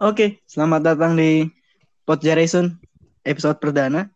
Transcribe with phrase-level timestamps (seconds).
[0.00, 1.44] Oke, selamat datang di
[2.08, 2.72] Pod Generation
[3.20, 4.08] episode perdana.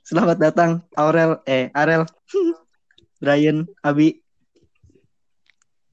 [0.00, 2.08] Selamat datang Aurel, eh Arel,
[3.20, 4.16] Brian, Abi.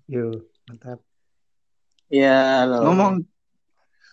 [0.07, 1.03] Yo, mantap.
[2.07, 2.87] Ya, halo.
[2.87, 3.13] Ngomong,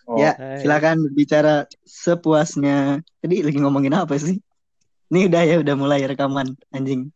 [0.03, 0.59] Oh, ya hai.
[0.59, 2.99] silakan berbicara sepuasnya.
[3.23, 4.35] Tadi lagi ngomongin apa sih?
[5.07, 7.07] Ini udah ya, udah mulai rekaman, anjing.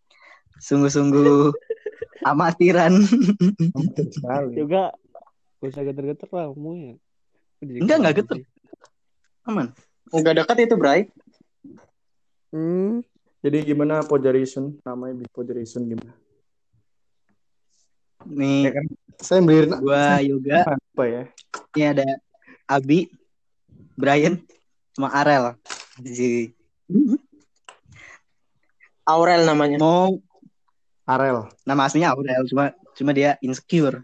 [0.63, 1.52] Sungguh-sungguh
[2.31, 2.95] amatiran.
[4.55, 4.95] Juga
[5.59, 7.07] gak usah geter-geter lah ngomongnya Jadi
[7.61, 8.36] Enggak, enggak gitu.
[9.47, 9.74] Aman.
[10.14, 11.02] Nggak dekat itu, Bray.
[12.54, 13.02] hmm
[13.43, 14.75] Jadi gimana Pojaration?
[14.83, 16.14] Namanya Big Pojaration gimana?
[18.28, 18.86] Nih, Ya kan?
[19.18, 21.24] Saya beli gua Yoga, apa ya?
[21.74, 22.06] ini ada
[22.70, 23.10] Abi,
[23.97, 24.38] Brian,
[24.94, 25.58] sama Arel.
[25.97, 26.54] Jadi,
[29.08, 29.80] Aurel namanya.
[29.80, 30.19] mau
[31.08, 31.47] Arel.
[31.64, 34.03] nama aslinya Aurel, cuma cuma dia insecure.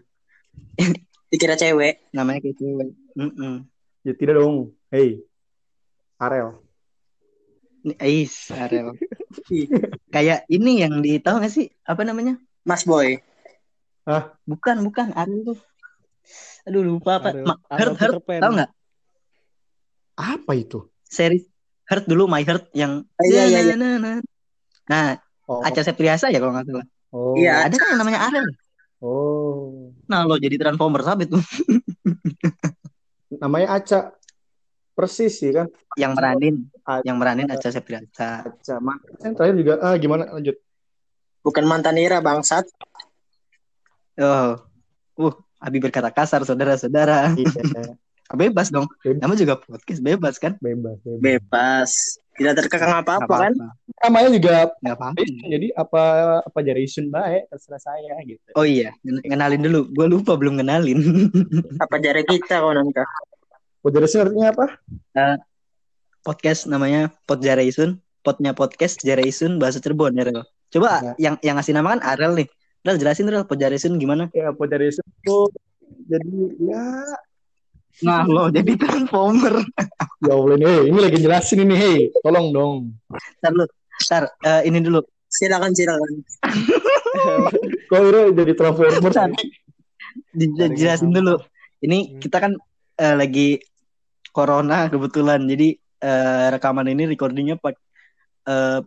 [1.30, 2.00] Dikira cewek.
[2.10, 2.90] Namanya kayak cewek.
[3.14, 3.66] Mm-mm.
[4.02, 4.74] Ya tidak dong.
[4.90, 5.22] Hey.
[6.18, 6.58] Arel.
[7.84, 8.96] Ini Ais, Arel.
[10.08, 12.38] Kayak ini yang di tahu nggak sih apa namanya?
[12.64, 13.20] Mas Boy.
[14.44, 15.58] Bukan, bukan Arel tuh.
[16.64, 17.30] Aduh lupa apa?
[17.32, 18.70] Arel- Ma- Arel Heart, Heart, tahu nggak?
[20.14, 20.78] Apa itu?
[21.04, 21.44] Series
[21.84, 23.76] Heart dulu My Heart yang Ah, iya, iya, iya.
[24.88, 25.60] Nah, Oh.
[25.60, 26.86] Aca Septriasa ya kalau nggak salah.
[27.12, 27.36] Oh.
[27.36, 27.68] Iya.
[27.68, 28.48] Ada kan yang namanya Arel.
[29.04, 29.92] Oh.
[30.08, 31.44] Nah, lo jadi Transformer sabit tuh.
[33.40, 34.00] Namanya Aca.
[34.94, 35.66] Persis sih kan.
[35.98, 36.54] Yang meranin,
[36.86, 37.02] Aca.
[37.02, 38.46] yang meranin Aca Septriasa.
[38.46, 38.74] Aca.
[38.78, 40.54] Ma- Yang terakhir juga ah gimana lanjut?
[41.42, 42.64] Bukan mantan Ira, bangsat.
[44.14, 44.54] Oh,
[45.18, 47.34] uh, Abi berkata kasar, saudara-saudara.
[47.34, 47.98] Iya.
[48.38, 48.88] Bebas dong.
[49.04, 49.20] Bebas.
[49.20, 50.56] Namanya juga podcast bebas kan?
[50.62, 51.20] Bebas, bebas.
[51.20, 51.90] Bebas.
[52.34, 53.54] Tidak terkekang apa-apa kan?
[54.02, 55.22] Namanya juga Nggak apa-apa.
[55.46, 56.02] jadi apa
[56.42, 58.42] apa Jaration baik terserah saya gitu.
[58.54, 58.90] Oh iya,
[59.22, 59.86] kenalin dulu.
[59.90, 60.98] Gue lupa belum kenalin.
[61.84, 62.98] Apa jari kita kau nanti?
[63.80, 64.66] Pojaration artinya apa?
[66.20, 68.00] podcast namanya Pod Jaraisun.
[68.20, 70.40] Podnya podcast Jaraisun bahasa Cirebon ya Rel.
[70.72, 71.12] Coba Ya.
[71.20, 72.48] yang yang ngasih nama kan Arel nih.
[72.80, 74.32] Rel jelasin Rel Pod Jaraisun gimana?
[74.32, 75.36] Ya Pojaration itu
[76.04, 76.84] jadi ya
[78.02, 79.62] Nah lo jadi Transformer.
[80.24, 82.72] Ya Allah ini, hey, ini lagi jelasin ini, hey, tolong dong.
[83.44, 83.64] Ntar lu,
[84.08, 85.04] ntar eh, ini dulu.
[85.30, 86.12] Silakan, silakan.
[87.90, 89.12] Kok Ira jadi transformer
[90.34, 91.38] Dari Jelasin dulu.
[91.84, 92.18] Ini Hmm.
[92.22, 92.52] kita kan
[92.98, 93.48] eh, lagi
[94.34, 95.46] corona kebetulan.
[95.46, 97.76] Jadi eh, rekaman ini recordingnya pak
[98.48, 98.80] eh,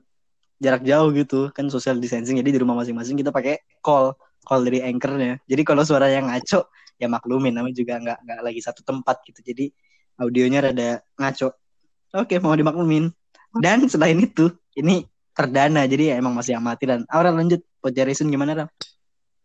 [0.57, 2.39] jarak jauh gitu kan social distancing.
[2.39, 5.39] Jadi di rumah masing-masing kita pakai call call dari anchornya.
[5.45, 6.67] Jadi kalau suara yang ngaco
[6.97, 9.39] ya maklumin namanya juga nggak nggak lagi satu tempat gitu.
[9.41, 9.65] Jadi
[10.17, 11.53] audionya rada ngaco.
[12.17, 13.09] Oke mau dimaklumin.
[13.57, 17.05] Dan selain itu ini perdana jadi ya emang masih amatiran.
[17.09, 17.61] Aurel lanjut.
[17.77, 18.69] Podjarisun gimana Ral?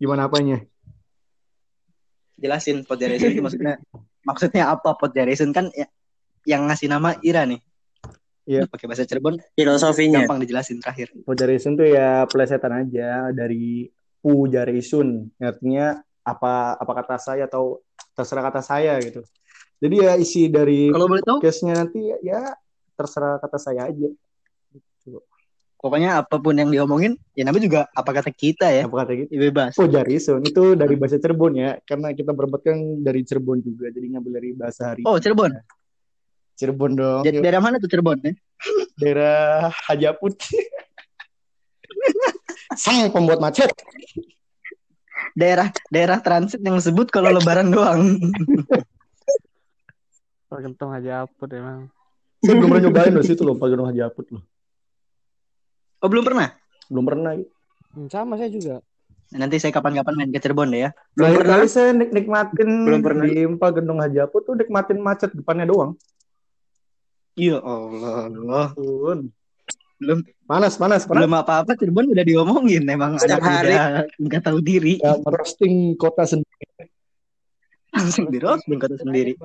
[0.01, 0.65] Gimana apanya?
[2.43, 3.75] jelasin generation itu maksudnya
[4.27, 5.87] maksudnya apa generation kan ya,
[6.43, 7.63] yang ngasih nama Ira nih
[8.43, 8.67] Iya.
[8.67, 10.27] pakai bahasa Cirebon Filosofinya.
[10.27, 13.87] gampang dijelasin terakhir Pojaration tuh ya plesetan aja dari
[14.19, 15.31] Pujaration.
[15.39, 17.83] Artinya apa apa kata saya atau
[18.15, 19.27] terserah kata saya gitu.
[19.83, 22.41] Jadi ya isi dari kalau boleh tahu case-nya nanti ya, ya
[22.95, 24.11] terserah kata saya aja.
[25.83, 29.35] pokoknya apa pun yang diomongin ya namanya juga apa kata kita ya Apa kata gitu?
[29.35, 33.91] Ya, bebas Pojaration itu dari bahasa Cirebon ya, karena kita berempat kan dari Cirebon juga,
[33.91, 35.59] jadi ngambil dari bahasa hari oh Cirebon
[36.57, 37.27] Cirebon dong.
[37.27, 38.31] Jadi daerah mana tuh Cirebon ya
[39.01, 40.39] daerah Hajaput.
[42.83, 43.69] Sang pembuat macet.
[45.33, 48.19] Daerah daerah transit yang disebut kalau lebaran doang
[50.47, 51.89] Pak Gentong aja apa emang
[52.43, 54.43] Saya belum pernah nyobain loh situ loh, Pak Gunung Hajaput loh.
[55.99, 56.49] oh belum pernah
[56.93, 57.33] Belum pernah.
[57.95, 58.83] Hmm, sama saya juga
[59.33, 61.57] nanti saya kapan-kapan main ke Cirebon deh ya Belum Terakhir pernah.
[61.57, 63.25] kali saya nik- nikmatin Belum pernah.
[63.25, 65.97] di Pak Gendong Hajaput tuh nikmatin macet depannya doang.
[67.33, 68.67] iya Allah Allah.
[70.03, 73.75] Belum Panas, panas, belum apa-apa Cirebon udah diomongin emang Setiap anak hari.
[74.19, 76.91] nggak tahu diri Ya, merosting kota sendiri.
[77.93, 79.37] langsung di roasting kata sendiri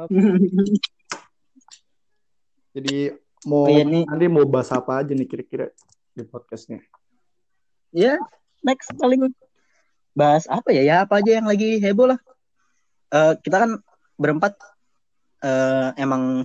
[2.73, 3.11] Jadi
[3.45, 5.69] mau Oh, iya, nanti mau bahas apa aja nih kira-kira
[6.11, 6.81] di podcastnya.
[7.93, 8.17] Ya,
[8.61, 9.29] next paling
[10.11, 10.81] bahas apa ya?
[10.83, 12.19] Ya apa aja yang lagi heboh lah.
[13.09, 13.71] Eh, kita kan
[14.15, 14.57] berempat
[15.39, 16.43] eh, emang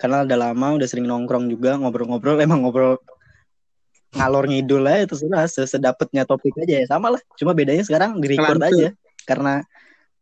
[0.00, 2.96] karena udah lama, udah sering nongkrong juga, ngobrol-ngobrol, emang ngobrol
[4.10, 7.22] ngalor ngidul aja terserah sesedapetnya topik aja ya sama lah.
[7.38, 8.90] Cuma bedanya sekarang di record aja
[9.22, 9.62] karena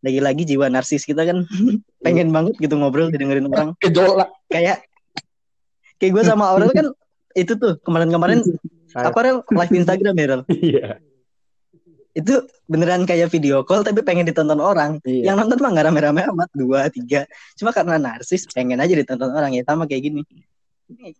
[0.04, 1.48] lagi-lagi jiwa narsis kita kan
[2.04, 4.30] pengen banget gitu ngobrol didengerin orang Gejolak.
[4.52, 4.84] kayak
[5.98, 6.86] kayak gue sama Aurel kan
[7.34, 8.44] itu tuh kemarin-kemarin
[8.94, 10.86] apa Rel live Instagram ya Rel Iya.
[12.18, 12.34] Itu
[12.66, 14.98] beneran kayak video call tapi pengen ditonton orang.
[15.06, 15.30] Iya.
[15.30, 17.30] Yang nonton mah nggak rame-rame amat dua tiga.
[17.54, 20.22] Cuma karena narsis pengen aja ditonton orang ya sama kayak gini.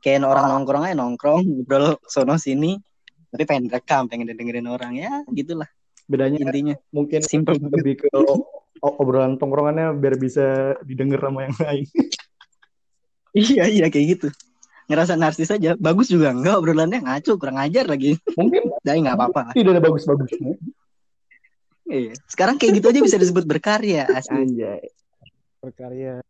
[0.03, 2.75] Kayak orang nongkrong aja nongkrong ngobrol sono sini
[3.29, 5.69] tapi pengen rekam pengen dengerin orang ya gitulah
[6.09, 7.85] Bedanya intinya mungkin simple banget.
[7.85, 8.09] lebih ke
[8.81, 11.87] obrolan tongkrongannya biar bisa didengar sama yang lain.
[13.44, 14.29] iya iya kayak gitu
[14.89, 19.53] ngerasa narsis aja bagus juga enggak obrolannya ngaco kurang ajar lagi Mungkin tapi nggak apa-apa
[19.53, 20.56] tidak ada bagus-bagusnya.
[21.88, 24.81] Iya sekarang kayak gitu aja bisa disebut berkarya asli Anjay.
[25.58, 26.20] berkarya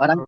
[0.00, 0.18] orang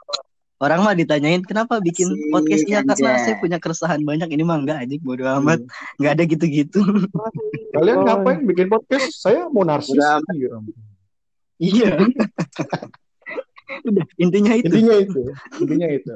[0.57, 3.25] orang mah ditanyain kenapa bikin Asik, podcast iya karena anjay.
[3.25, 5.61] saya punya keresahan banyak ini mah enggak anjing bodo amat
[6.01, 6.81] nggak ada gitu-gitu
[7.77, 8.05] Kalian Oh.
[8.09, 9.21] ngapain bikin podcast?
[9.21, 9.93] Saya mau narsis.
[9.93, 10.17] Udah.
[10.33, 10.57] Iya.
[11.61, 11.91] iya
[13.85, 15.21] udah intinya itu Intinya itu.
[15.61, 16.13] Intinya itu.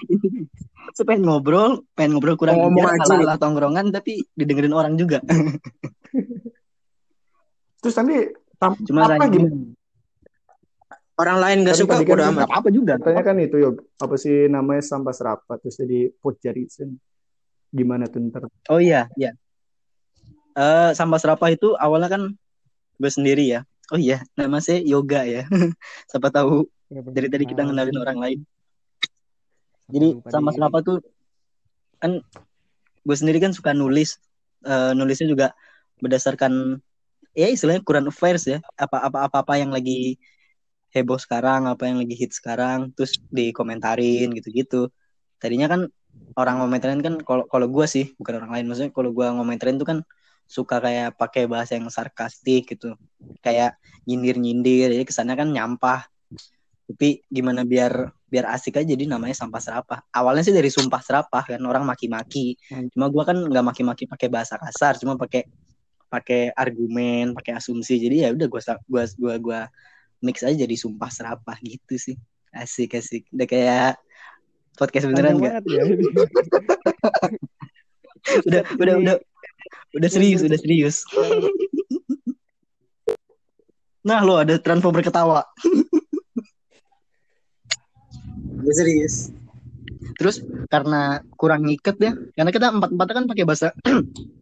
[0.96, 5.20] Saya pengen ngobrol pengen ngobrol kurang Ngomong ajar aja tongkrongan tapi didengerin orang juga
[7.80, 8.16] Terus nanti
[8.60, 9.56] tam- cuma apa gimana?
[11.20, 12.44] Orang lain gak suka tadi kan bodo kita- amat.
[12.48, 16.96] apa-apa juga Katanya kan itu yuk apa sih namanya sampah serapat terus jadi pot jarisan.
[17.68, 18.48] Gimana tuh ntar?
[18.72, 19.36] Oh iya, iya.
[20.56, 22.22] Eh sampah serapah itu awalnya kan
[22.96, 23.68] gue sendiri ya.
[23.92, 25.44] Oh iya, nama saya Yoga ya.
[26.10, 28.40] Siapa tahu dari tadi kita ngenalin orang lain.
[29.92, 30.50] Jadi diri.
[30.56, 30.98] serapah tuh
[32.00, 32.16] kan
[33.04, 34.16] gue sendiri kan suka nulis.
[34.64, 35.52] Eh, nulisnya juga
[36.00, 36.80] berdasarkan
[37.34, 38.58] ya istilahnya current affairs ya.
[38.76, 40.18] Apa-apa apa-apa yang lagi
[40.90, 44.90] heboh sekarang, apa yang lagi hit sekarang, terus dikomentarin gitu-gitu.
[45.38, 45.80] Tadinya kan
[46.34, 48.64] orang ngomentarin kan kalau kalau gue sih bukan orang lain.
[48.68, 49.98] Maksudnya kalau gue ngomentarin tuh kan
[50.50, 52.98] suka kayak pakai bahasa yang sarkastik gitu.
[53.40, 56.10] Kayak nyindir nyindir jadi kesannya kan nyampah.
[56.90, 59.98] Tapi gimana biar biar asik aja jadi namanya sampah serapah.
[60.10, 62.58] Awalnya sih dari sumpah serapah kan orang maki-maki.
[62.90, 65.46] Cuma gue kan nggak maki-maki pakai bahasa kasar cuma pakai
[66.10, 67.96] pakai argumen pakai asumsi.
[68.02, 68.60] Jadi ya udah gue
[68.90, 69.60] gua gua gua
[70.20, 72.18] mix aja jadi sumpah serapah gitu sih.
[72.50, 73.30] Asik asik.
[73.30, 73.94] Udah kayak
[74.74, 75.82] podcast beneran banget ya.
[78.44, 79.16] Udah udah udah
[79.96, 81.08] udah serius udah serius.
[84.04, 85.40] Nah lo ada transformer ketawa?
[88.60, 89.32] Gue serius.
[90.20, 92.12] terus karena kurang ngiket ya.
[92.36, 93.72] Karena kita empat empatnya kan pakai bahasa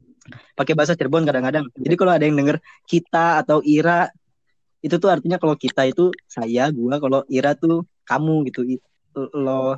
[0.54, 4.08] pakai bahasa Cirebon kadang-kadang jadi kalau ada yang denger kita atau Ira
[4.78, 8.62] itu tuh artinya kalau kita itu saya gua kalau Ira tuh kamu gitu
[9.34, 9.74] lo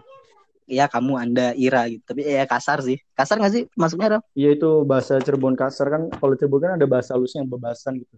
[0.71, 4.23] ya kamu anda Ira gitu tapi ya kasar sih kasar nggak sih masuknya Ram?
[4.39, 6.03] Iya itu bahasa Cirebon kasar kan.
[6.15, 8.15] Kalau Cirebon kan ada bahasa halusnya yang bebasan gitu.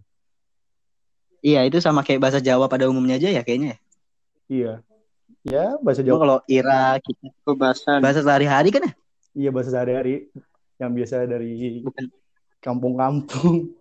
[1.43, 3.77] iya itu sama kayak bahasa Jawa pada umumnya aja ya kayaknya ya.
[4.47, 4.73] Iya.
[5.43, 6.19] Ya bahasa Jawa.
[6.21, 7.99] kalau Ira kita Kebasan.
[7.99, 8.93] bahasa sehari-hari kan ya
[9.33, 10.29] Iya bahasa sehari-hari
[10.77, 12.05] yang biasa dari bukan
[12.63, 13.75] kampung-kampung.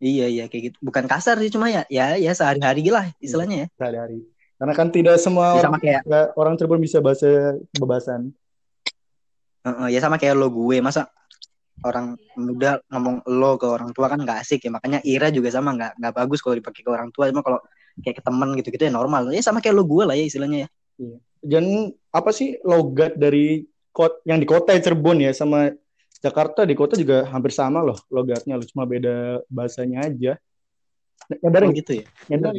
[0.00, 0.76] Iya iya kayak gitu.
[0.84, 3.66] Bukan kasar sih cuma ya ya ya sehari-hari lah istilahnya ya.
[3.76, 4.24] Sehari-hari.
[4.56, 6.02] Karena kan tidak semua Ya, orang, sama kayak
[6.36, 8.32] orang Cirebon bisa bahasa bebasan.
[9.68, 10.80] Heeh, ya sama kayak lo gue.
[10.80, 11.12] Masa
[11.84, 14.72] orang muda ngomong lo ke orang tua kan nggak asik ya.
[14.72, 17.28] Makanya Ira juga sama nggak nggak bagus kalau dipakai ke orang tua.
[17.28, 17.60] Cuma kalau
[18.00, 19.28] kayak ke temen gitu-gitu ya normal.
[19.32, 20.68] Ya sama kayak lo gue lah ya istilahnya ya.
[21.40, 25.72] Dan apa sih logat dari kot yang di kota Cirebon ya sama
[26.22, 30.32] Jakarta di kota juga hampir sama loh logatnya loh cuma beda bahasanya aja.
[31.42, 32.52] Nyadar oh, gitu ya Nyadar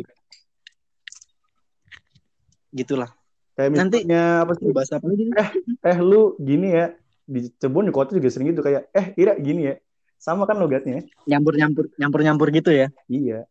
[2.73, 3.09] gitulah
[3.57, 4.69] Kayak Nanti- misalnya apa sih?
[4.69, 5.33] bahasa apa lagi nih?
[5.81, 6.93] Eh lu gini ya
[7.25, 9.75] di Cirebon di kota juga sering gitu kayak eh Ira gini ya.
[10.21, 11.01] Sama kan logatnya?
[11.25, 13.49] nyampur nyampur nyampur nyampur gitu ya Iya.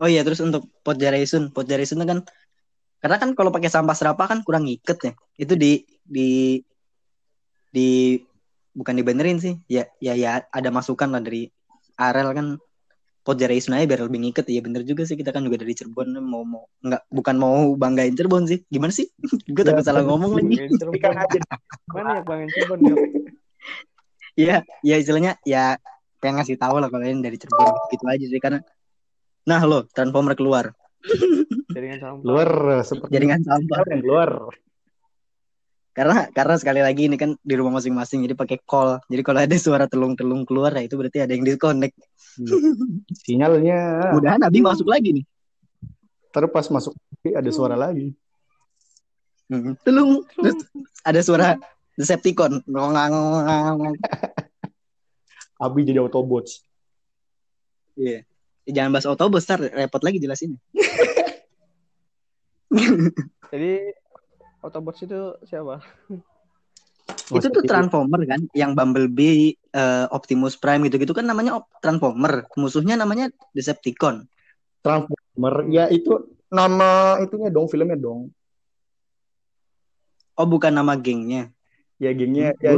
[0.00, 2.20] oh iya terus untuk pot jaraisun pot jaraisun itu kan
[2.96, 6.60] karena kan kalau pakai sampah serapah kan kurang ngiket ya itu di di
[7.76, 8.16] di
[8.72, 9.60] bukan dibenerin sih.
[9.68, 11.52] Ya ya ya ada masukan lah dari
[12.00, 12.48] Arel kan.
[13.26, 14.46] Jaraisun aja biar lebih ngiket.
[14.54, 15.18] Ya bener juga sih.
[15.18, 16.14] Kita kan juga dari Cirebon.
[16.22, 18.62] Mau mau nggak bukan mau banggain Cirebon sih.
[18.70, 19.10] Gimana sih?
[19.54, 20.70] Gue takut Ya, salah ngomong lagi.
[20.70, 21.40] Ikan aja.
[21.90, 22.94] Mana ya Bangin Cirebon ya?
[24.36, 24.56] ya
[24.86, 25.74] ya istilahnya ya
[26.22, 27.66] pengen ngasih tahu lah kalau ini dari Cirebon.
[27.90, 28.62] Gitu aja sih karena
[29.42, 30.70] nah lo transformer keluar.
[31.74, 32.22] Jaringan sampah.
[32.22, 32.50] Luar
[32.86, 33.78] seperti jaringan sampah.
[33.90, 34.30] yang keluar.
[35.96, 39.00] Karena karena sekali lagi ini kan di rumah masing-masing jadi pakai call.
[39.08, 41.96] Jadi kalau ada suara telung-telung keluar ya itu berarti ada yang disconnect.
[43.24, 44.12] Sinyalnya.
[44.12, 45.24] Mudahan Abi masuk lagi nih.
[46.36, 46.92] Terus pas masuk
[47.24, 48.12] ada suara lagi.
[49.48, 50.20] Hmm, telung.
[50.36, 50.60] Terus
[51.00, 51.56] ada suara
[51.96, 52.60] Decepticon.
[55.64, 56.60] Abi jadi Autobots.
[57.96, 58.20] iya.
[58.66, 60.58] Jangan bahas autobus ntar repot lagi jelasin
[63.54, 63.72] Jadi
[64.66, 65.78] Autobots itu siapa?
[67.38, 72.50] itu tuh Transformer kan yang Bumblebee eh, Optimus Prime gitu-gitu kan namanya Transformer.
[72.58, 74.26] Musuhnya namanya Decepticon.
[74.82, 78.30] Transformer ya itu nama itunya dong filmnya dong.
[80.36, 81.48] Oh, bukan nama gengnya.
[81.96, 82.72] Ya gengnya Hmm, ya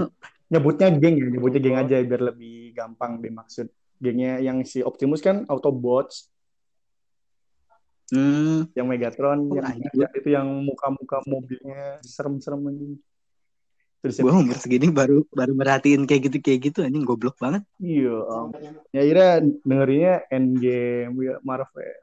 [0.49, 3.67] nyebutnya geng ya, nyebutnya geng aja biar lebih gampang dimaksud.
[3.99, 6.31] Gengnya yang si Optimus kan Autobots,
[8.09, 12.95] Hmm, yang Megatron, Oh, yang yang itu yang muka-muka mobilnya serem-serem anjing.
[13.99, 17.67] Terus gue umur segini baru baru merhatiin kayak gitu kayak gitu anjing goblok banget.
[17.83, 18.79] iya, ampun.
[18.95, 21.99] ya Ira dengerinnya Endgame ya Marvel.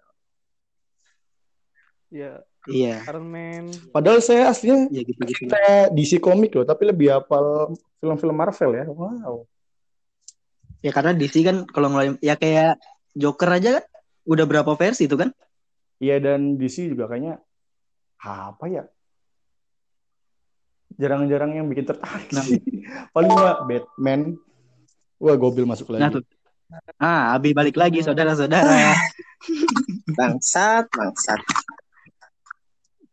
[2.14, 3.66] Ya, Iya, Iron Man.
[3.94, 5.50] Padahal saya aslinya ya gitu-gitu.
[5.54, 8.86] saya DC komik loh, tapi lebih hafal film-film Marvel ya.
[8.90, 9.46] Wow.
[10.82, 12.82] Ya karena DC kan kalau ngeluarin ya kayak
[13.14, 13.86] Joker aja kan
[14.26, 15.30] udah berapa versi itu kan?
[16.00, 17.40] Iya dan DC juga kayaknya
[18.20, 18.84] apa ya?
[20.96, 22.44] Jarang-jarang yang bikin tertarik Nah.
[22.44, 22.60] sih.
[23.16, 24.36] Paling mah Batman.
[25.20, 26.20] Wah, Gobil masuk Nah lagi.
[26.20, 26.24] tuh.
[27.00, 28.96] Ah, Abi balik lagi saudara-saudara.
[30.18, 31.40] Bangsat, bangsat.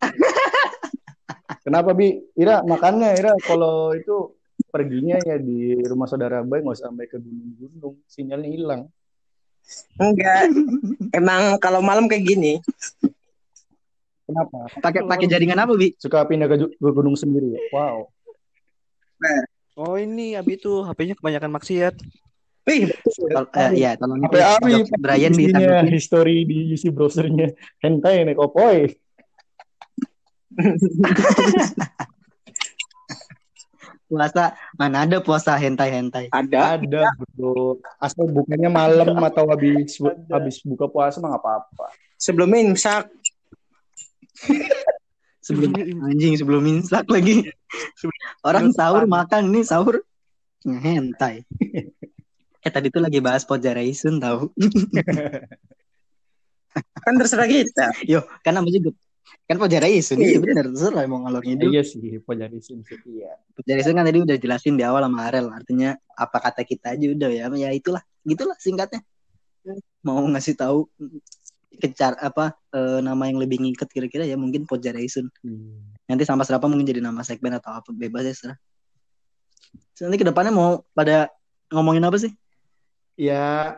[1.67, 2.19] Kenapa Bi?
[2.35, 4.35] Ira makannya Ira kalau itu
[4.73, 8.83] perginya ya di rumah saudara Bay nggak usah sampai ke gunung-gunung, sinyalnya hilang.
[9.97, 10.51] Enggak.
[11.15, 12.53] Emang kalau malam kayak gini,
[14.23, 14.71] Kenapa?
[14.81, 15.93] Pakai pakai jaringan apa, Bi?
[15.99, 17.61] Suka pindah ke, gunung sendiri ya?
[17.75, 18.09] Wow.
[19.77, 21.95] Oh ini Abi tuh HP-nya kebanyakan maksiat.
[22.63, 22.87] wih,
[23.35, 25.91] Tol- eh, ya, tolong HP Abi, Brian ditanggapi.
[25.91, 27.51] history di isi browsernya
[27.83, 28.87] hentai nih kopoy.
[34.13, 36.29] Puasa mana ada puasa hentai-hentai.
[36.29, 36.77] ada.
[36.77, 37.81] Ada bro.
[37.97, 40.37] Asal bukanya malam atau habis Ada.
[40.37, 41.87] habis buka puasa mah nggak apa-apa.
[42.21, 43.09] Sebelum imsak,
[45.43, 45.75] Sebelum
[46.07, 47.51] anjing sebelum imsak lagi.
[48.47, 50.07] Orang sahur makan ini sahur
[50.63, 51.43] hentai.
[52.63, 54.55] Eh tadi tuh lagi bahas Pojaraisun tahu.
[57.05, 57.91] kan terserah kita.
[58.07, 58.95] Yo, namanya juga
[59.47, 61.71] kan Pojaraisun iya bener terserah mau ngalor ngidul.
[61.71, 62.79] Iya sih, pojari sih
[63.11, 63.39] iya.
[63.55, 67.31] Pojaraisun kan tadi udah jelasin di awal sama Arel artinya apa kata kita aja udah
[67.31, 69.03] ya ya itulah gitulah singkatnya.
[70.03, 70.91] Mau ngasih tahu
[71.79, 75.31] kecar apa eh, nama yang lebih ngiket kira-kira ya mungkin Pojaraisun.
[75.43, 75.95] Hmm.
[76.07, 78.59] Nanti sama serapa mungkin jadi nama segmen atau apa bebas ya serah.
[79.97, 81.33] Terus nanti ke depannya mau pada
[81.73, 82.33] ngomongin apa sih?
[83.17, 83.77] Ya,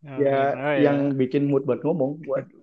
[0.00, 2.24] Oh, ya, oh, yang bikin mood buat ngomong.
[2.24, 2.59] Waduh.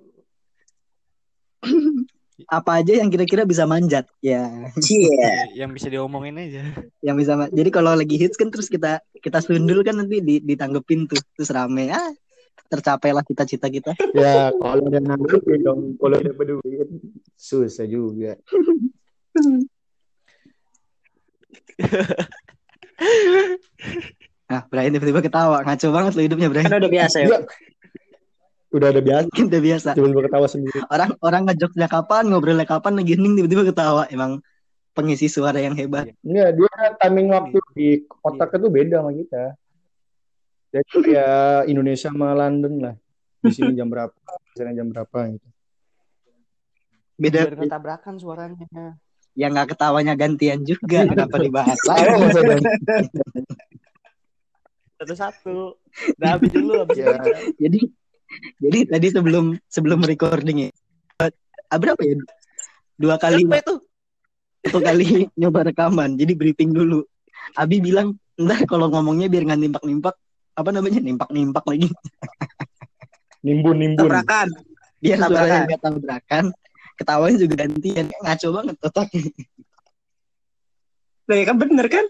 [2.53, 4.05] Apa aja yang kira-kira bisa manjat?
[4.21, 4.45] Ya,
[4.77, 5.09] Cie.
[5.57, 6.69] yang bisa diomongin aja.
[7.01, 7.33] yang bisa.
[7.49, 11.49] Jadi kalau lagi hits kan terus kita kita sundul kan nanti di, ditanggepin tuh terus
[11.49, 12.13] rame ah
[12.67, 13.91] tercapailah cita-cita kita.
[14.17, 16.89] Ya, kalau ada nanggepin dong, kalau ada berduit
[17.39, 18.35] susah juga.
[24.47, 26.69] Nah, Brian tiba-tiba ketawa, ngaco banget lo hidupnya Brian.
[26.69, 27.27] Kan udah biasa ya.
[28.67, 28.75] Iya.
[28.75, 29.89] Udah ada biasa, udah biasa.
[29.95, 30.79] tiba-tiba ketawa sendiri.
[30.87, 34.03] Orang orang ngejoknya kapan, ngobrolnya kapan, lagi hening tiba-tiba ketawa.
[34.07, 34.43] Emang
[34.91, 36.11] pengisi suara yang hebat.
[36.19, 37.87] Enggak, dia timing waktu di
[38.19, 39.43] otaknya tuh beda sama kita.
[40.67, 42.95] Jadi kayak Indonesia sama London lah.
[43.39, 44.11] Di sini jam berapa,
[44.51, 45.47] di sana jam berapa gitu.
[47.15, 48.67] Beda Biar tabrakan suaranya.
[49.37, 51.05] yang nggak ketawanya gantian juga.
[51.05, 52.09] Kenapa dibahas lagi?
[54.97, 55.77] Satu-satu.
[56.17, 57.13] Udah habis dulu habis Ya.
[57.55, 57.79] jadi
[58.59, 60.69] jadi tadi sebelum sebelum recording ya
[61.19, 62.15] ah, berapa ya
[62.97, 63.75] dua kali Apa itu?
[64.63, 65.05] satu kali
[65.39, 67.03] nyoba rekaman jadi briefing dulu
[67.55, 70.15] Abi bilang ntar kalau ngomongnya biar nggak nimpak nimpak
[70.53, 71.87] apa namanya nimpak nimpak lagi
[73.45, 74.09] Nimbun, nimbun.
[74.09, 74.49] Tabrakan.
[74.97, 75.29] biar Tabrakan.
[75.29, 76.45] suaranya nggak tabrakan
[76.97, 79.23] ketawanya juga gantian ngaco banget otaknya
[81.27, 82.05] Nah, ya kan bener kan?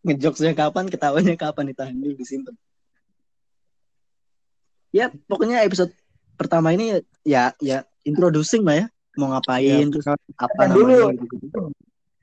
[0.00, 2.56] ngejokesnya kapan ketawanya kapan ditahan dulu disimpan
[4.90, 5.90] ya pokoknya episode
[6.34, 10.20] pertama ini ya ya introducing lah ya mau ngapain Ya, terus apa
[10.56, 11.10] Kan dulu.
[11.10, 11.60] namanya gitu.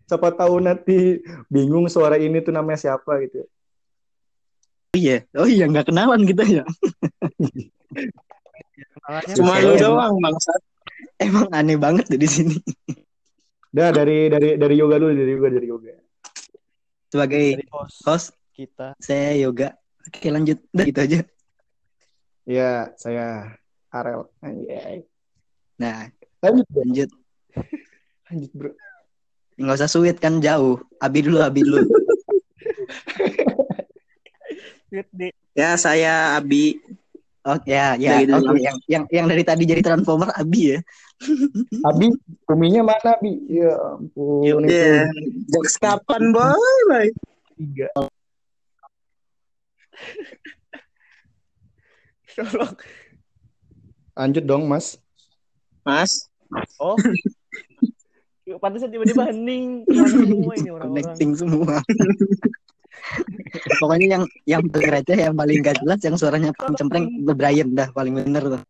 [0.07, 3.43] Siapa tahu nanti bingung suara ini tuh namanya siapa gitu.
[4.93, 6.63] iya oh iya nggak kenalan kita ya
[9.31, 10.61] Cuma lu doang bangsat.
[11.17, 12.55] emang aneh banget di sini
[13.69, 15.93] Udah dari dari dari yoga dulu, dari yoga, dari yoga.
[17.07, 18.97] sebagai dari host host kita.
[18.97, 21.19] saya yoga oke lanjut udah gitu aja
[22.47, 23.59] Iya, saya
[23.91, 24.23] Arel.
[24.39, 25.03] Anjay.
[25.77, 26.09] nah
[26.41, 26.81] Lanjut, bro.
[26.81, 27.09] lanjut
[28.25, 28.71] lanjut bro.
[29.61, 31.85] nggak usah suit kan jauh abi dulu abi dulu.
[35.57, 36.77] Ya, saya Abi.
[37.45, 38.57] oh ya ya gitu oke doang.
[38.59, 40.79] yang yang yang dari tadi jadi transformer abi ya
[41.85, 42.13] Abi,
[42.45, 43.37] kuminya mana Abi?
[43.49, 44.65] Ya ampun.
[44.65, 44.69] itu.
[44.69, 45.09] Ya,
[45.49, 46.53] jokes kapan, boy?
[46.89, 47.07] boy?
[47.57, 47.89] tiga.
[52.37, 52.73] Tolong.
[54.13, 54.97] Lanjut dong, Mas.
[55.81, 56.29] Mas,
[56.79, 56.95] Oh.
[58.63, 59.83] Pantesan tiba-tiba hening.
[60.07, 61.03] Semua ini orang-orang.
[61.03, 61.83] connecting semua.
[63.83, 67.91] Pokoknya yang yang paling receh, yang paling gak jelas, yang suaranya paling cempreng, Brian dah
[67.91, 68.61] paling bener tuh.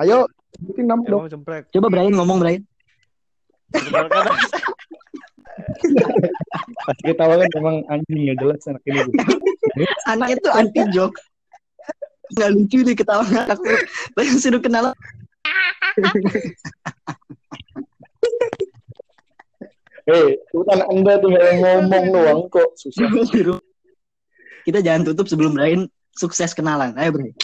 [0.00, 1.28] Ayo, sebutin nama dong.
[1.28, 1.68] Cemprek.
[1.72, 2.64] Coba Brian ngomong Brian.
[6.86, 9.02] Pas kita awal kan emang anjing ya jelas anak ini.
[10.08, 11.16] Anak itu anti joke.
[12.34, 13.58] Nggak lucu deh ketawa ngakak.
[14.14, 14.90] Brian suruh kenal.
[20.06, 22.68] Eh, bukan Anda tinggal ngomong doang kok.
[22.78, 23.10] Susah.
[24.66, 26.94] Kita jangan tutup sebelum Brian sukses kenalan.
[26.98, 27.34] Ayo Brian.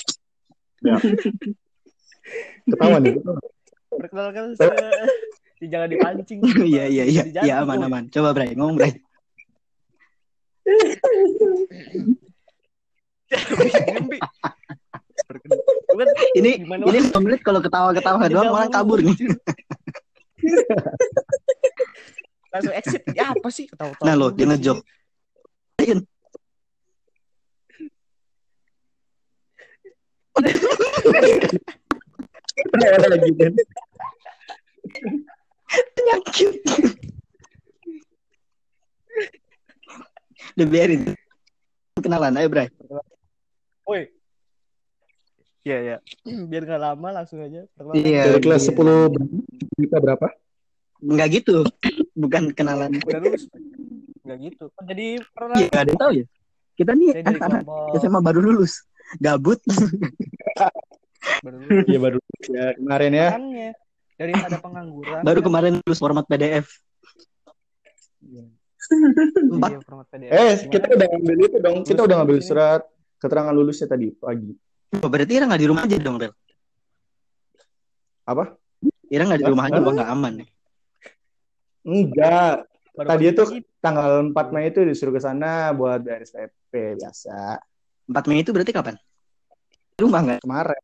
[2.67, 3.15] Ketawa nih.
[3.91, 5.07] Perkenalkan saya.
[5.63, 6.43] Jangan dipancing.
[6.75, 7.23] Iya iya iya.
[7.31, 8.05] Iya aman aman.
[8.11, 8.99] Coba Brian ngomong Brian.
[13.33, 14.07] Diem,
[15.41, 19.13] Bukan, Ini Gimana, ini menit kalau ketawa-ketawa doang malah kabur nih.
[22.53, 23.01] Langsung exit.
[23.17, 23.65] Ya apa sih?
[23.65, 24.05] Ketawa-tawa.
[24.05, 24.79] Nah lo dia ngejok.
[25.81, 26.05] Brian.
[32.77, 33.53] Ada lagi kan.
[35.97, 36.53] Penyakit.
[40.53, 41.17] Udah biarin.
[41.97, 42.69] Kenalan ayo Brian.
[43.89, 44.13] Woi.
[45.63, 45.97] Iya, iya.
[46.51, 47.67] Biar nggak lama langsung aja.
[47.95, 48.21] Iya.
[48.31, 48.75] Dari kelas iya.
[48.75, 50.27] 10 kita berapa?
[51.03, 51.67] Enggak gitu.
[52.23, 52.95] Bukan kenalan.
[53.03, 53.51] Udah lulus.
[54.23, 54.65] Enggak gitu.
[54.79, 56.27] Kan Jadi pernah Iya, ada yang tahu ya.
[56.73, 58.73] Kita nih saya dari anak kelompok SMA baru lulus.
[59.21, 59.61] Gabut.
[61.45, 61.87] baru lulus.
[61.91, 63.29] Iya baru ya kemarin ya.
[63.35, 63.69] Makanya
[64.17, 65.21] dari ada pengangguran.
[65.27, 66.67] Baru kemarin lulus format PDF.
[68.23, 69.71] Empat.
[69.73, 70.31] Iya, format PDF.
[70.31, 70.71] Eh, Gimana?
[70.71, 71.77] kita udah ngambil itu dong.
[71.83, 72.83] Kita Lulus udah ngambil surat
[73.23, 74.51] keterangan lulusnya tadi pagi.
[75.01, 76.33] Oh, berarti Ira nggak di rumah aja dong, Rel?
[78.29, 78.45] Apa?
[79.09, 79.81] Ira nggak di rumah aja?
[79.81, 80.33] Bang, nggak aman.
[81.89, 82.69] Enggak.
[82.93, 83.43] Tadi itu
[83.81, 87.57] tanggal 4 Mei itu disuruh ke sana buat bayar SPP biasa.
[88.05, 89.01] 4 Mei itu berarti kapan?
[89.97, 90.41] Di rumah nggak?
[90.45, 90.83] Kemarin.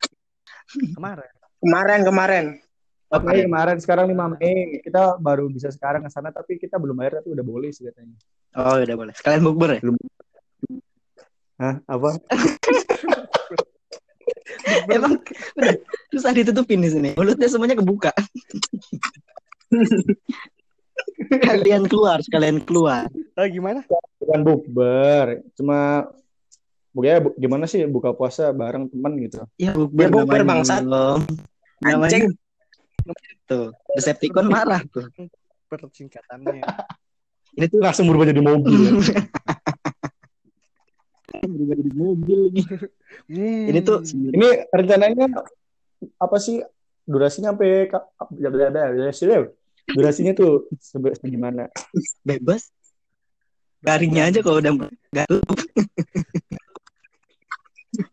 [0.97, 1.31] kemarin.
[1.61, 2.44] kemarin kemarin.
[3.12, 4.81] 4 Mei kemarin sekarang 5 Mei.
[4.81, 8.16] Kita baru bisa sekarang ke sana tapi kita belum bayar tapi udah boleh sih katanya.
[8.57, 9.12] Oh, udah boleh.
[9.12, 9.81] Sekalian bukber ya?
[11.61, 11.77] Hah?
[11.85, 12.16] Apa?
[14.97, 15.21] Emang
[15.55, 15.75] udah
[16.11, 17.11] susah ditutupin di sini.
[17.14, 18.12] Mulutnya semuanya kebuka.
[21.45, 23.07] Kalian keluar, sekalian keluar.
[23.35, 23.85] Ah, gimana?
[24.19, 25.43] Bukan bukber.
[25.55, 26.09] Cuma
[26.88, 29.38] Pokoknya bu- gimana sih buka puasa bareng teman gitu.
[29.55, 30.83] Ya bukber, Ya, bukber, bangsat.
[31.85, 32.35] Anjing.
[33.47, 33.71] tuh.
[33.95, 35.07] Decepticon marah tuh.
[35.71, 36.64] Persingkatannya.
[37.61, 38.99] Ini tuh Langsung berubah jadi mobil.
[39.05, 39.21] ya.
[41.29, 42.62] Berubah jadi mobil lagi.
[43.29, 43.64] Hmm.
[43.69, 45.27] Ini tuh Ini rencananya
[46.17, 46.62] apa sih
[47.05, 48.97] durasinya sampai ka- ada
[49.88, 51.69] durasinya tuh sebe- segimana?
[52.25, 52.73] bebas.
[53.79, 54.93] Garingnya aja kalau udah nggak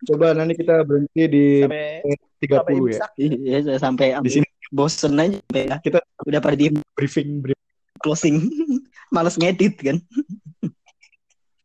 [0.07, 2.01] Coba nanti kita berhenti di sampai
[2.39, 3.07] 30 sampai ya.
[3.19, 5.77] Iya, saya sampai Di sini bosen aja sampai ya.
[5.83, 7.63] Kita- udah pada diem briefing briefing.
[8.03, 8.37] closing.
[9.13, 9.97] Males ngedit kan.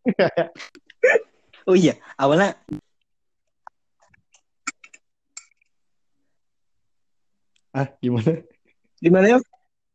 [1.71, 2.59] oh iya, awalnya
[7.71, 8.43] Ah, gimana?
[8.99, 9.39] Gimana ya?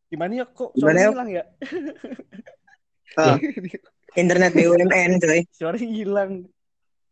[0.08, 1.10] Gimana ya kok Gimana ya?
[1.12, 1.44] hilang ya?
[3.20, 3.36] Ah,
[4.22, 5.44] internet BUMN coy.
[5.52, 6.32] Suaranya hilang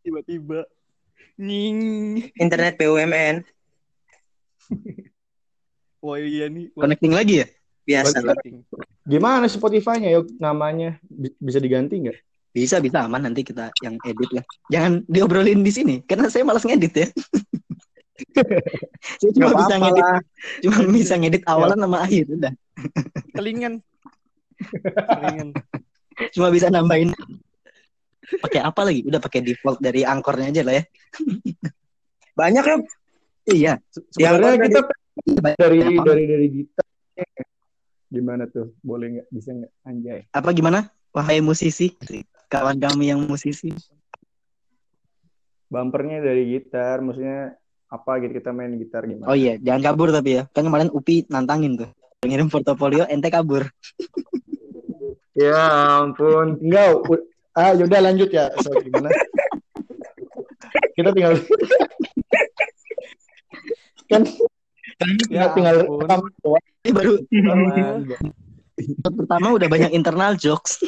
[0.00, 0.64] tiba-tiba.
[1.36, 1.80] Nying.
[2.40, 3.44] Internet BUMN.
[6.04, 6.72] Wah iya nih.
[6.72, 7.46] Wah, connecting lagi ya?
[7.84, 8.36] Biasa lah.
[8.40, 8.64] penting.
[9.04, 12.16] Gimana Spotify-nya yuk namanya Bi- bisa diganti nggak?
[12.54, 14.44] Bisa bisa aman nanti kita yang edit lah.
[14.70, 17.08] Jangan diobrolin di sini karena saya malas ngedit ya.
[19.18, 20.20] saya cuma Gak bisa ngedit, lah.
[20.62, 22.52] cuma bisa ngedit awalan sama akhir udah.
[23.34, 23.82] Kelingan.
[24.94, 25.48] Kelingan.
[26.30, 27.10] Cuma bisa nambahin
[28.38, 29.02] pakai apa lagi?
[29.02, 30.84] Udah pakai default dari angkornya aja lah ya.
[32.38, 32.76] Banyak ya.
[33.44, 33.72] Iya.
[33.90, 34.80] Se- Sebenarnya Yang kita
[35.58, 36.02] dari Apa?
[36.06, 36.86] dari dari gitar
[38.14, 38.70] gimana tuh?
[38.78, 39.26] Boleh nggak?
[39.34, 39.72] Bisa nggak?
[39.84, 40.20] Anjay.
[40.30, 40.86] Apa gimana?
[41.10, 41.94] Wahai musisi,
[42.54, 43.74] kawan kami yang musisi.
[45.66, 47.58] Bumpernya dari gitar, maksudnya
[47.90, 49.26] apa gitu kita main gitar gimana?
[49.26, 50.42] Oh iya, jangan kabur tapi ya.
[50.54, 51.90] Kan kemarin Upi nantangin tuh.
[52.22, 53.66] Ngirim portofolio, ente kabur.
[55.34, 56.62] Ya ampun.
[56.62, 56.94] Enggak.
[57.58, 58.54] Ah, yaudah lanjut ya.
[58.62, 59.10] So, gimana?
[60.94, 61.34] Kita tinggal
[64.10, 64.22] kan
[65.26, 65.76] Ya kita tinggal.
[66.86, 67.12] Ini baru
[69.18, 70.78] pertama udah banyak internal jokes.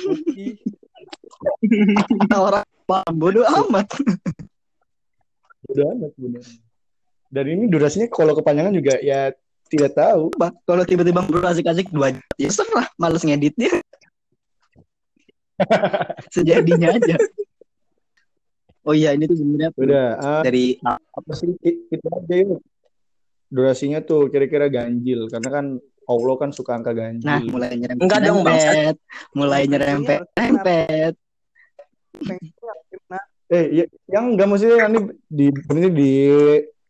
[2.33, 3.87] Orang paham bodoh amat.
[5.67, 6.45] Udah amat bener.
[7.27, 9.35] Dan ini durasinya kalau kepanjangan juga ya
[9.67, 10.31] tidak tahu.
[10.39, 13.83] Bah, Kalau tiba-tiba ngobrol asik-asik dua jam, ya serah, males ngeditnya.
[16.35, 17.17] Sejadinya aja.
[18.87, 22.63] Oh iya, ini tuh sebenarnya Udah, ah, dari apa sih It- itu aja yuk.
[23.51, 25.67] Durasinya tuh kira-kira ganjil karena kan
[26.07, 27.27] Allah kan suka angka ganjil.
[27.27, 28.39] nah mulai nyerempet, Enggak dong,
[29.35, 31.15] mulai nyerempet, nyerempet.
[33.47, 35.01] Eh, ya, yang enggak maksudnya ini
[35.31, 36.11] di ini di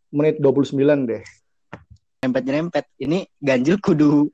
[0.09, 1.23] menit 29 deh.
[2.25, 4.33] nyerempet nyerempet ini ganjil kudu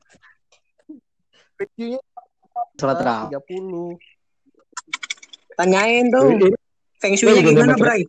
[1.58, 2.00] Reviewnya
[2.78, 3.98] sholat rawat 30.
[5.58, 6.26] Tanyain tuh.
[6.46, 6.54] Eh,
[7.02, 7.82] Feng Shui-nya gimana, bener.
[7.82, 8.02] Bray?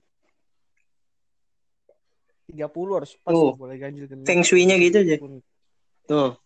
[2.54, 3.58] 30 harus pas Tuh.
[3.58, 4.26] boleh ganjil genap.
[4.30, 5.18] Feng Shui-nya gitu aja.
[6.04, 6.38] tuh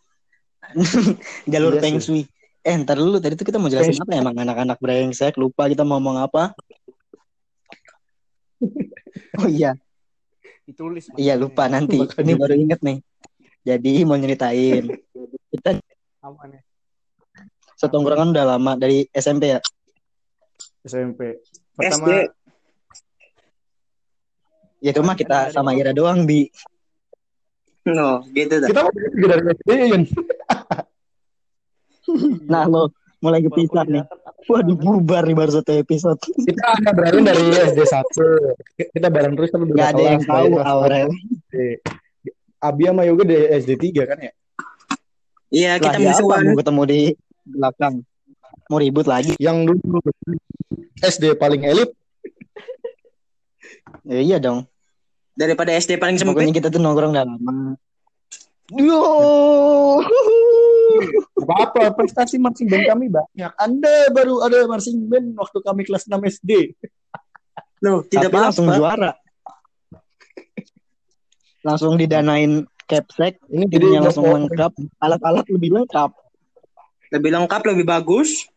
[1.51, 2.23] jalur Iya feng shui
[2.67, 5.87] eh ntar dulu tadi tuh kita mau jelasin apa ya, emang anak-anak brengsek lupa kita
[5.87, 6.51] mau ngomong apa
[9.39, 9.71] oh iya
[10.67, 11.07] Ditulis.
[11.15, 12.23] iya lupa nanti Makanya.
[12.27, 12.97] ini baru inget nih
[13.63, 14.83] jadi mau nyeritain
[15.55, 15.79] kita
[16.19, 16.59] Apa nih?
[17.79, 19.59] setongkrongan udah lama dari SMP ya
[20.83, 21.39] SMP.
[21.39, 21.77] SD.
[21.77, 22.07] Pertama
[24.79, 26.47] ya cuma kita sama Ira doang bi
[27.87, 28.67] No, gitu dah.
[28.67, 28.81] kita
[29.15, 29.69] dari SD.
[32.51, 34.05] nah lo mulai kepisah nih
[34.47, 38.95] waduh bubar nih baru satu episode Kita hanya bareng dari SD 1.
[38.95, 40.51] Kita bareng terus tapi nggak ada yang tahu.
[40.61, 41.09] Aurel
[42.57, 44.31] Abi sama Yoga dari SD 3 kan ya?
[45.47, 46.43] Iya, kita apa musuhan.
[46.47, 47.01] mau ketemu di
[47.47, 47.93] belakang
[48.67, 49.99] mau ribut lagi Yang dulu
[50.99, 51.91] SD paling elit
[54.03, 54.67] ya, iya dong
[55.37, 56.59] Daripada SD paling pokoknya sempit.
[56.59, 57.75] kita tuh nongkrong udah lama
[58.75, 58.99] Yo,
[61.47, 63.51] apa prestasi marching band kami banyak.
[63.57, 66.51] Anda baru ada marching band waktu kami kelas 6 SD.
[67.85, 68.79] Loh, tidak tapi langsung apa-apa.
[68.81, 69.11] juara.
[71.65, 74.71] langsung didanain capsek, Ini timnya jadi langsung lengkap,
[75.03, 76.15] alat-alat lebih lengkap.
[77.11, 78.47] Lebih lengkap, lebih bagus.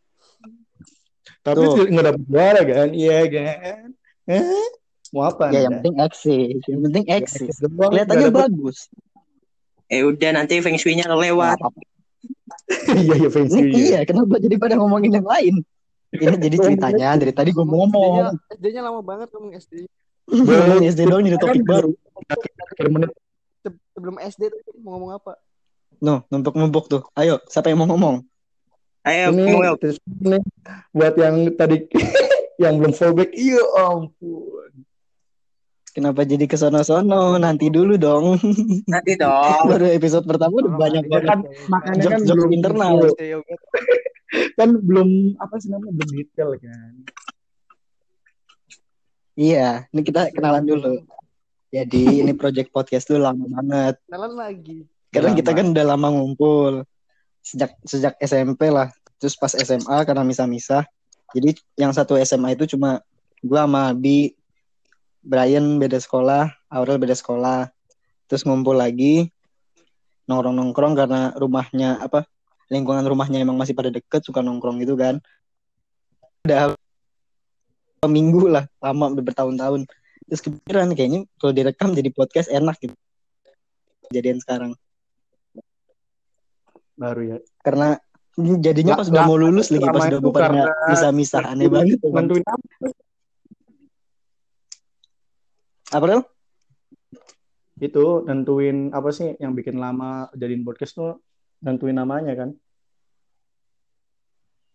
[1.42, 1.90] Tapi Tuh.
[1.90, 2.88] nggak dapet juara kan?
[2.94, 3.88] Iya kan?
[4.30, 4.68] Eh?
[5.10, 5.50] Mau apa?
[5.50, 7.54] Ya yang penting eksis, yang penting eksis.
[7.58, 8.86] Doang, Kelihatannya bagus.
[9.90, 11.58] Eh udah nanti Feng Shui-nya lewat.
[11.58, 11.80] Apa-apa.
[13.00, 13.70] Iya iya feng shui.
[13.70, 15.54] iya, kenapa jadi pada ngomongin yang lain?
[16.10, 18.34] Ini jadi ceritanya dari tadi gue mau ngomong.
[18.50, 19.86] SD-nya lama banget ngomong SD.
[20.26, 21.90] Ngomongin SD doang jadi topik baru.
[22.90, 23.10] Menit
[23.62, 25.38] Se- Sebelum SD tuh mau ngomong apa?
[26.00, 27.02] No, numpuk-numpuk tuh.
[27.14, 28.24] Ayo, siapa yang mau ngomong?
[29.06, 30.40] Ayo, ini
[30.92, 31.86] buat yang tadi
[32.62, 33.30] yang belum fallback.
[33.32, 34.49] Iya ampun.
[35.90, 37.34] Kenapa jadi ke sono-sono?
[37.34, 38.38] Nanti dulu dong.
[38.86, 39.66] Nanti dong.
[39.66, 42.94] Baru episode pertama udah banyak Ya banget kan makanya kan jokes-jokes belum internal.
[44.30, 47.02] Kan belum apa sih namanya belum detail kan.
[49.34, 51.02] Iya, ini kita kenalan dulu.
[51.74, 53.98] Jadi ini project podcast tuh lama banget.
[54.06, 54.86] Kenalan lagi.
[55.10, 55.38] Karena Lama.
[55.42, 56.86] kita kan udah lama ngumpul.
[57.42, 58.94] Sejak sejak SMP lah.
[59.18, 60.86] Terus pas SMA karena misah-misah.
[61.34, 63.02] Jadi yang satu SMA itu cuma
[63.42, 64.38] gua sama Abi,
[65.20, 67.68] Brian beda sekolah, Aurel beda sekolah.
[68.26, 69.28] Terus ngumpul lagi
[70.30, 72.24] nongkrong-nongkrong karena rumahnya apa?
[72.70, 75.18] Lingkungan rumahnya emang masih pada deket suka nongkrong gitu kan.
[76.46, 76.72] Udah
[78.08, 79.84] minggu lah, lama bertahun-tahun.
[80.30, 82.96] Terus kepikiran kayaknya kalau direkam jadi podcast enak gitu.
[84.08, 84.72] Kejadian sekarang.
[87.00, 87.38] Baru ya.
[87.64, 87.96] karena
[88.60, 92.20] jadinya pas udah mau lulus lagi pas udah pada karena misah-misah aneh banget apa?
[95.90, 96.22] Apa Rel?
[97.80, 101.18] Itu nentuin apa sih yang bikin lama jadiin podcast tuh
[101.60, 102.50] nentuin namanya kan.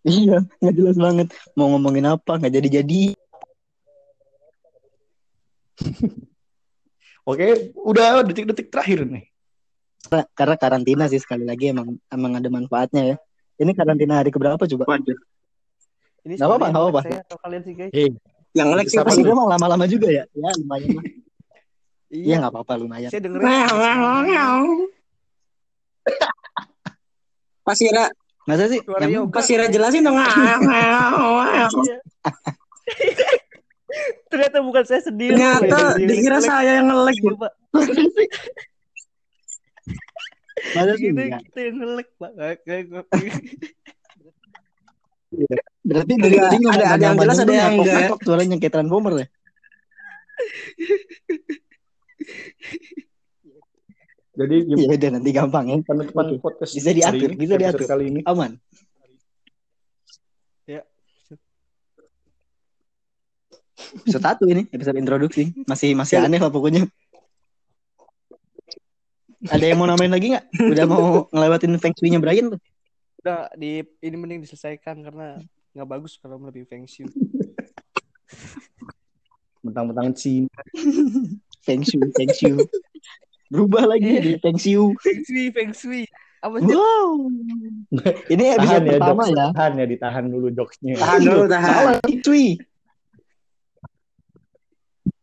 [0.06, 3.04] iya nggak jelas banget mau ngomongin apa nggak jadi jadi
[7.26, 9.26] Oke, udah detik-detik terakhir nih.
[10.38, 13.18] karena, karantina sih sekali lagi emang emang ada manfaatnya ya
[13.58, 15.18] ini karantina hari keberapa coba Waduh.
[16.26, 17.02] Ini Nggak apa-apa, nggak apa-apa.
[17.06, 17.92] Saya atau kalian sih guys.
[17.94, 18.10] Hei,
[18.56, 18.68] Yang
[19.04, 19.28] pasti sih?
[19.28, 19.36] sih?
[19.36, 21.04] emang lama-lama juga ya ya lumayan lah
[22.08, 23.44] iya nggak apa-apa lumayan Saya dengerin.
[27.66, 28.06] Pas Ira,
[28.46, 28.78] masa sih
[29.10, 30.22] yang pas Ira jelasin dong.
[30.22, 30.62] Iya.
[34.30, 35.34] Ternyata bukan saya sendiri.
[35.34, 37.16] Ternyata dikira saya yang nge-lag.
[37.18, 37.52] Iya, Pak.
[40.78, 41.42] masa sih Kita, enggak?
[41.50, 42.32] kita yang nge-lag, Pak.
[45.36, 47.94] Kayak- berarti dari tadi ada- ada yang jelas, ada yang enggak.
[48.00, 49.28] ngakok suaranya kayak transformer ya
[54.36, 56.40] jadi ya udah nanti gampang ya penutupan Oke.
[56.42, 57.88] podcast Bisa diatur, ini, bisa diatur.
[57.88, 58.22] kali ini.
[58.26, 58.58] aman
[63.76, 65.52] Episode satu ini, episode introduksi.
[65.68, 66.88] Masih masih aneh lah pokoknya.
[69.46, 70.46] Ada yang mau namain lagi nggak?
[70.74, 72.60] Udah mau ngelewatin feng shui-nya Brian tuh?
[73.26, 75.42] Udah di ini mending diselesaikan karena
[75.74, 77.10] nggak bagus kalau lebih feng shui.
[79.66, 80.46] Mentang-mentang Cina.
[81.66, 82.62] Feng shui, feng shui.
[83.50, 84.94] Berubah lagi di feng shui.
[85.02, 86.06] Feng shui, feng shui.
[86.38, 86.78] Apa sih?
[86.78, 87.34] Wow.
[88.30, 89.34] Ini Tahan episode ya, pertama jokes.
[89.34, 89.46] ya.
[89.58, 90.94] Tahan ya, ditahan dulu jokesnya.
[91.02, 91.74] Tahan dulu, tahan.
[91.74, 92.46] Salah, cuy.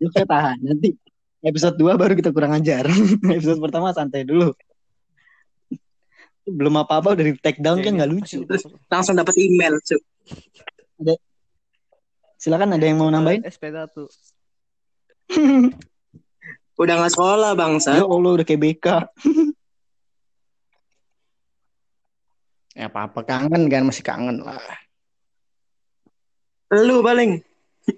[0.02, 0.56] Ya, saya tahan.
[0.58, 0.88] Nanti
[1.46, 2.82] episode 2 baru kita kurang ajar.
[3.38, 4.50] episode pertama santai dulu.
[6.42, 8.42] Belum apa-apa udah di take down kan nggak lucu.
[8.90, 10.02] Langsung dapat email, Cuk.
[12.42, 13.46] Silakan ada yang mau nambahin?
[13.46, 13.94] SP1.
[16.83, 17.90] Udah nggak sekolah, Ya bangsa.
[18.02, 18.87] Allah udah kayak BK.
[22.72, 24.57] Ya apa-apa kangen kan masih kangen lah.
[26.72, 27.44] Lu paling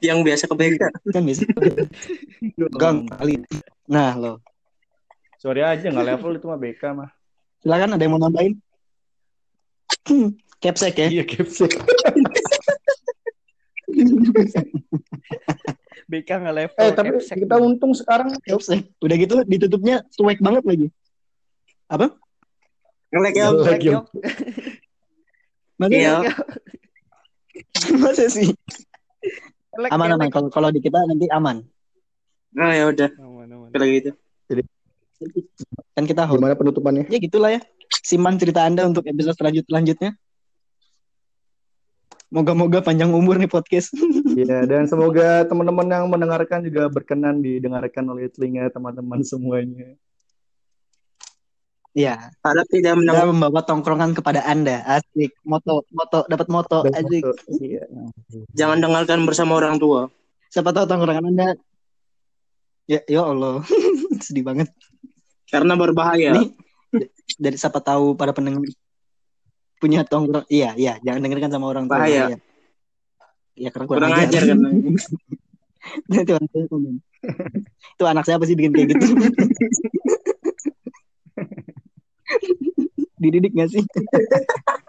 [0.02, 0.82] yang biasa ke BK.
[1.14, 1.46] Kan biasa.
[2.82, 3.38] Gang kali.
[3.86, 4.42] Nah lo.
[5.38, 7.06] Sorry aja nggak level itu mah BK mah.
[7.64, 8.60] Silakan ada yang mau nambahin?
[10.62, 11.08] Capsek ya.
[11.08, 11.72] Iya capsek.
[16.04, 16.80] BK nggak level.
[16.84, 17.36] Eh tapi capsek.
[17.40, 18.92] kita untung sekarang Capsek.
[19.00, 20.86] Udah gitu ditutupnya cuek banget lagi.
[21.88, 22.12] Apa?
[23.12, 23.46] Ngelek ya.
[23.48, 23.64] Ngelek.
[23.72, 24.04] Lagi, Yok.
[25.74, 26.14] Masa, Iya.
[27.96, 28.48] masa sih?
[29.80, 30.28] Lek, Aman aman.
[30.30, 31.64] Kalau kalau di kita nanti aman.
[32.54, 33.68] Oh ya udah, Aman, aman.
[33.74, 34.10] kalau gitu.
[35.94, 36.42] Kan kita host.
[36.42, 37.06] gimana penutupannya?
[37.06, 37.60] Ya gitulah ya.
[38.02, 40.18] Simpan cerita Anda untuk episode selanjut selanjutnya.
[42.34, 43.94] Moga-moga panjang umur nih podcast.
[44.34, 49.94] Iya dan semoga teman-teman yang mendengarkan juga berkenan didengarkan oleh telinga teman-teman semuanya.
[51.94, 53.30] ya, Harap tidak kita menang.
[53.30, 54.82] membawa tongkrongan kepada Anda.
[54.82, 55.38] Asik.
[55.46, 56.82] Moto, moto, dapat moto.
[56.82, 57.22] Asik.
[57.62, 57.86] Iya.
[58.58, 60.10] Jangan dengarkan bersama orang tua.
[60.50, 61.54] Siapa tahu tongkrongan Anda
[62.90, 63.62] Ya, ya Allah.
[64.26, 64.66] Sedih banget.
[65.50, 66.30] Karena berbahaya.
[66.36, 66.52] Ini
[67.40, 68.62] dari siapa tahu para pendengar
[69.82, 70.46] punya tongkrong.
[70.48, 71.98] Iya, iya, jangan dengarkan sama orang tua.
[72.00, 72.38] Bahaya.
[73.54, 74.58] Iya, karena Kurang ajar kan.
[76.10, 76.96] Nanti orang tua komen.
[77.94, 79.04] Itu anak siapa sih bikin kayak gitu?
[83.20, 83.84] Dididik gak sih?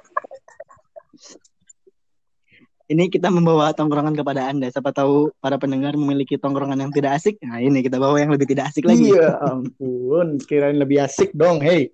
[2.85, 4.69] Ini kita membawa tongkrongan kepada Anda.
[4.69, 7.41] Siapa tahu para pendengar memiliki tongkrongan yang tidak asik.
[7.41, 9.09] Nah, ini kita bawa yang lebih tidak asik lagi.
[9.09, 11.89] Iya ampun, kirain lebih asik dong, hey.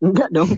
[0.00, 0.48] Enggak dong.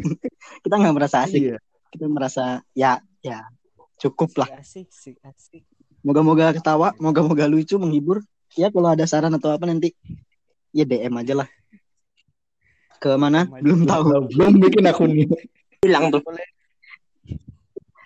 [0.62, 1.42] Kita nggak merasa asik.
[1.42, 1.56] Iya.
[1.90, 3.50] Kita merasa ya, ya
[3.98, 4.62] cukup lah.
[4.62, 5.66] Asik, asik, asik.
[6.06, 8.22] Moga-moga ketawa, moga-moga lucu, menghibur.
[8.54, 9.90] Ya kalau ada saran atau apa nanti
[10.70, 11.48] ya DM aja lah.
[13.02, 13.50] Ke mana?
[13.58, 14.30] Belum tahu.
[14.30, 15.26] Belum bikin akunnya.
[15.82, 16.22] Hilang tuh.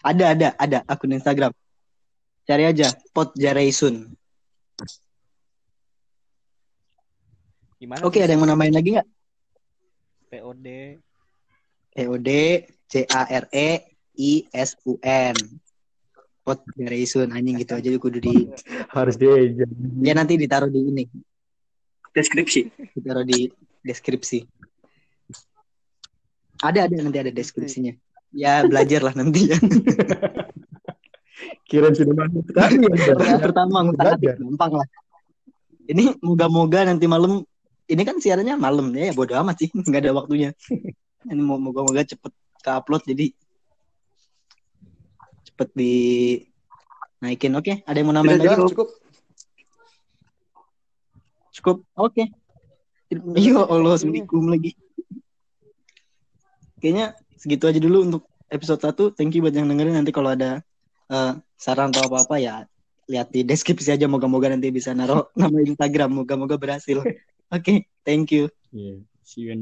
[0.03, 1.53] Ada, ada, ada akun Instagram.
[2.49, 4.09] Cari aja Pot Jaraisun.
[7.79, 8.03] Gimana?
[8.03, 9.09] Oke, ada yang mau namain lagi nggak?
[10.33, 10.67] POD.
[11.95, 12.29] POD
[12.89, 13.71] C A R E
[14.19, 15.37] I S U N.
[16.43, 18.49] Pot Jaraisun anjing gitu aja kudu di
[18.89, 19.37] Harus dia
[20.01, 21.05] ya nanti ditaruh di ini,
[22.17, 22.73] Deskripsi.
[22.97, 23.53] ditaruh di
[23.85, 24.49] deskripsi.
[26.65, 27.93] Ada ada nanti ada deskripsinya.
[28.33, 29.59] Ya belajar lah nanti ya.
[31.69, 32.81] Kirain sudah sekali.
[32.89, 34.37] Yang pertama Belajar.
[34.41, 34.89] gampang lah.
[35.89, 37.45] Ini moga-moga nanti malam
[37.89, 40.53] ini kan siarannya malam ya, ya bodo amat sih nggak ada waktunya.
[41.25, 43.33] Ini moga-moga cepet ke upload jadi
[45.49, 45.95] cepet di
[47.25, 47.57] naikin.
[47.57, 48.55] Oke, ada yang mau nambahin lagi?
[48.55, 48.89] Cukup, cukup.
[51.59, 51.77] Cukup.
[51.97, 52.25] Oke.
[53.09, 54.77] Iya Allah, assalamualaikum lagi.
[56.79, 59.15] Kayaknya segitu aja dulu untuk episode 1.
[59.15, 59.95] Thank you buat yang dengerin.
[59.95, 60.61] Nanti kalau ada
[61.09, 62.67] eh, saran atau apa-apa ya
[63.09, 64.11] lihat di deskripsi aja.
[64.11, 66.25] Moga-moga nanti bisa naruh nama Instagram.
[66.25, 67.01] Moga-moga berhasil.
[67.49, 68.51] Oke, thank you.
[68.75, 69.01] Iya.
[69.25, 69.53] See you